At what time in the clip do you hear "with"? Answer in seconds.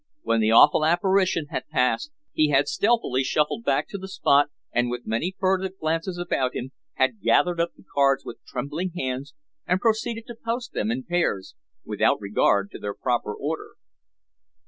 4.89-5.05, 8.25-8.43